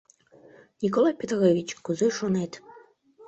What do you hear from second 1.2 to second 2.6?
Петрович, кузе шонет?